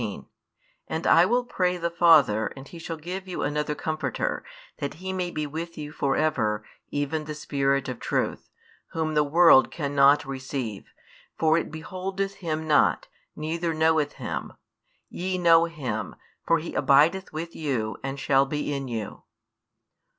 16, 0.01 0.09
17 0.23 0.29
And 0.87 1.05
I 1.05 1.27
will 1.27 1.43
pray 1.45 1.77
the 1.77 1.91
Father, 1.91 2.47
and 2.57 2.67
He 2.67 2.79
shall 2.79 2.97
give 2.97 3.27
you 3.27 3.43
another 3.43 3.75
Comforter, 3.75 4.43
that 4.79 4.95
He 4.95 5.13
may 5.13 5.29
be 5.29 5.45
with 5.45 5.77
you 5.77 5.91
for 5.91 6.15
ever, 6.15 6.65
even 6.89 7.25
the 7.25 7.35
Spirit 7.35 7.87
of 7.87 7.99
truth: 7.99 8.49
Whom 8.93 9.13
the 9.13 9.23
world 9.23 9.69
cannot 9.69 10.25
receive; 10.25 10.91
for 11.37 11.55
it 11.55 11.69
beholdeth 11.69 12.37
|301 12.37 12.39
Him 12.39 12.67
not, 12.67 13.07
neither 13.35 13.75
knoweth 13.75 14.13
Him: 14.13 14.53
ye 15.07 15.37
know 15.37 15.65
Him; 15.65 16.15
for 16.47 16.57
He 16.57 16.73
abideth 16.73 17.31
with 17.31 17.55
you, 17.55 17.95
and 18.01 18.19
shall 18.19 18.47
be 18.47 18.73
in 18.73 18.87
you. 18.87 19.21